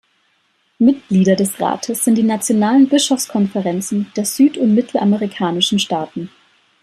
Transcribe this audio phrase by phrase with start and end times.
[0.79, 6.31] Mitglieder des Rates sind die nationalen Bischofskonferenzen der Süd- und Mittelamerikanischen Staaten.